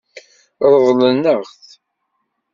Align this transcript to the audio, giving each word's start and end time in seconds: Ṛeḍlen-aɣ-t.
Ṛeḍlen-aɣ-t. 0.73 1.65